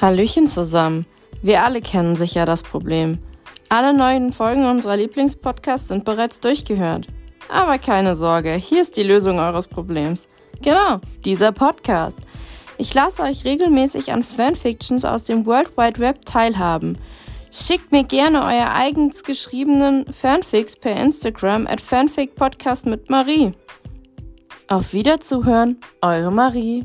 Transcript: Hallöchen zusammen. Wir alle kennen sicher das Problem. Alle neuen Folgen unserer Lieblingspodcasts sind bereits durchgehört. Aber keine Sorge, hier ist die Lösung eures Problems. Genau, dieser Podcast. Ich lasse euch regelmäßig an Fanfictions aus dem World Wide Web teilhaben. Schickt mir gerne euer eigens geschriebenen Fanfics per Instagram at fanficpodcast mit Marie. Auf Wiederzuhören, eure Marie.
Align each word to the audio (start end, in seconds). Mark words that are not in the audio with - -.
Hallöchen 0.00 0.46
zusammen. 0.46 1.06
Wir 1.42 1.62
alle 1.62 1.80
kennen 1.80 2.16
sicher 2.16 2.46
das 2.46 2.62
Problem. 2.62 3.18
Alle 3.68 3.94
neuen 3.94 4.32
Folgen 4.32 4.64
unserer 4.64 4.96
Lieblingspodcasts 4.96 5.88
sind 5.88 6.04
bereits 6.04 6.40
durchgehört. 6.40 7.08
Aber 7.48 7.78
keine 7.78 8.16
Sorge, 8.16 8.54
hier 8.54 8.82
ist 8.82 8.96
die 8.96 9.02
Lösung 9.02 9.38
eures 9.38 9.68
Problems. 9.68 10.28
Genau, 10.62 11.00
dieser 11.24 11.52
Podcast. 11.52 12.16
Ich 12.78 12.92
lasse 12.92 13.22
euch 13.22 13.44
regelmäßig 13.44 14.12
an 14.12 14.22
Fanfictions 14.22 15.04
aus 15.04 15.24
dem 15.24 15.46
World 15.46 15.76
Wide 15.76 16.00
Web 16.00 16.24
teilhaben. 16.24 16.98
Schickt 17.52 17.92
mir 17.92 18.02
gerne 18.02 18.42
euer 18.42 18.72
eigens 18.74 19.22
geschriebenen 19.22 20.12
Fanfics 20.12 20.74
per 20.74 20.96
Instagram 20.96 21.68
at 21.68 21.80
fanficpodcast 21.80 22.86
mit 22.86 23.10
Marie. 23.10 23.52
Auf 24.66 24.92
Wiederzuhören, 24.92 25.78
eure 26.02 26.32
Marie. 26.32 26.84